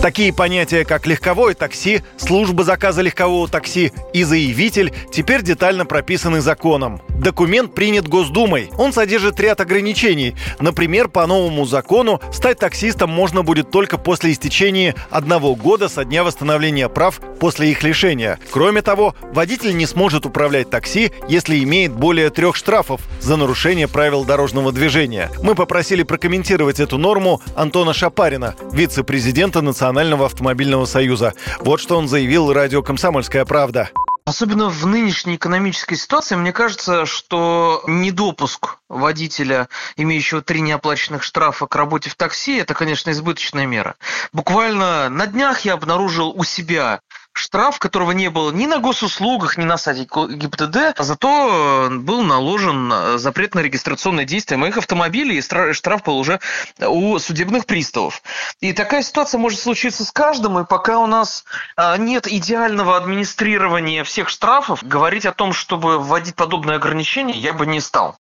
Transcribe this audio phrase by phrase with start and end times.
[0.00, 7.02] Такие понятия, как легковое такси, служба заказа легкового такси и заявитель теперь детально прописаны законом.
[7.08, 8.70] Документ принят Госдумой.
[8.78, 10.36] Он содержит ряд ограничений.
[10.60, 16.22] Например, по новому закону стать таксистом можно будет только после истечения одного года со дня
[16.22, 18.38] восстановления прав после их лишения.
[18.52, 24.24] Кроме того, водитель не сможет управлять такси, если имеет более трех штрафов за нарушение правил
[24.24, 25.28] дорожного движения.
[25.42, 29.87] Мы попросили прокомментировать эту норму Антона Шапарина, вице-президента Национального
[30.26, 31.34] автомобильного союза.
[31.60, 33.90] Вот что он заявил радио «Комсомольская правда».
[34.28, 41.74] Особенно в нынешней экономической ситуации, мне кажется, что недопуск водителя, имеющего три неоплаченных штрафа к
[41.74, 43.96] работе в такси, это, конечно, избыточная мера.
[44.34, 47.00] Буквально на днях я обнаружил у себя
[47.38, 52.92] штраф, которого не было ни на госуслугах, ни на сайте ГИБДД, зато э, был наложен
[52.92, 56.40] э, запрет на регистрационное действие моих автомобилей, и штраф был уже
[56.80, 58.22] у судебных приставов.
[58.60, 61.44] И такая ситуация может случиться с каждым, и пока у нас
[61.76, 67.66] а, нет идеального администрирования всех штрафов, говорить о том, чтобы вводить подобные ограничения, я бы
[67.66, 68.16] не стал.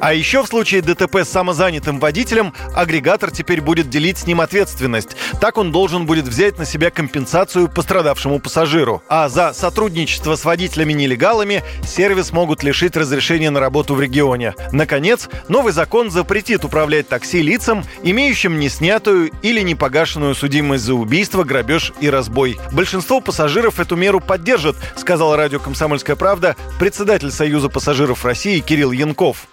[0.00, 5.10] А еще в случае ДТП с самозанятым водителем агрегатор теперь будет делить с ним ответственность.
[5.40, 9.02] Так он должен будет взять на себя компенсацию пострадавшему пассажиру.
[9.08, 14.54] А за сотрудничество с водителями-нелегалами сервис могут лишить разрешения на работу в регионе.
[14.72, 21.92] Наконец, новый закон запретит управлять такси лицам, имеющим неснятую или непогашенную судимость за убийство, грабеж
[22.00, 22.58] и разбой.
[22.72, 29.46] Большинство пассажиров эту меру поддержат, сказал радио «Комсомольская правда» председатель Союза пассажиров России Кирилл Янков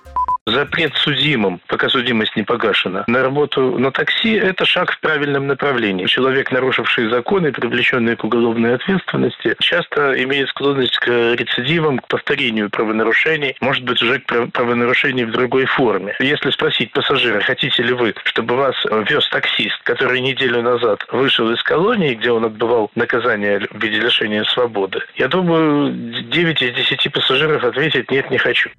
[0.48, 6.06] запрет судимым, пока судимость не погашена, на работу на такси– это шаг в правильном направлении.
[6.06, 13.56] Человек, нарушивший законы, привлеченный к уголовной ответственности, часто имеет склонность к рецидивам, к повторению правонарушений,
[13.62, 16.16] может быть, уже к правонарушению в другой форме.
[16.20, 18.76] Если спросить пассажира, хотите ли вы, чтобы вас
[19.10, 24.44] вез таксист, который неделю назад вышел из колонии, где он отбывал наказание в виде лишения
[24.46, 25.92] свободы, я думаю,
[26.24, 28.70] 9 из 10 пассажиров ответят «нет, не хочу».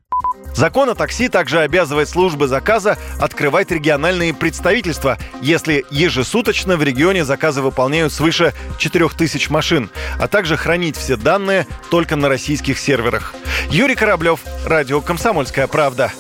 [0.59, 7.63] Закон о такси также обязывает службы заказа открывать региональные представительства, если ежесуточно в регионе заказы
[7.63, 13.37] выполняют свыше 4000 машин, а также хранить все данные только на российских серверах.
[13.71, 16.11] Юрий Кораблев, Радио «Комсомольская правда».